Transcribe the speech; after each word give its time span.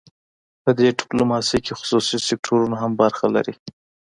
په 0.63 0.69
دې 0.79 0.87
ډیپلوماسي 0.99 1.57
کې 1.65 1.77
خصوصي 1.79 2.17
سکتورونه 2.27 2.75
هم 2.83 2.91
برخه 3.01 3.25
لري 3.35 3.55